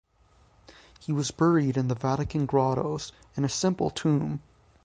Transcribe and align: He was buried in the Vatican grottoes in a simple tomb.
He 0.99 1.11
was 1.11 1.29
buried 1.29 1.77
in 1.77 1.87
the 1.87 1.93
Vatican 1.93 2.47
grottoes 2.47 3.11
in 3.37 3.45
a 3.45 3.49
simple 3.49 3.91
tomb. 3.91 4.41